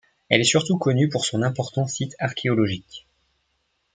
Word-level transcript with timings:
Elle 0.29 0.41
est 0.41 0.45
surtout 0.45 0.79
connue 0.79 1.09
pour 1.09 1.25
son 1.27 1.43
important 1.43 1.85
site 1.85 2.15
archéologique. 2.17 3.05